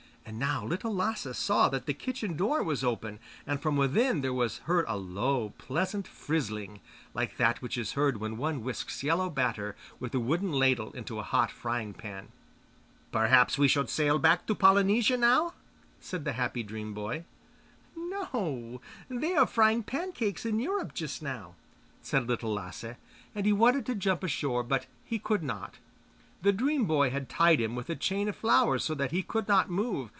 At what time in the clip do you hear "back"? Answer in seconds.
14.19-14.45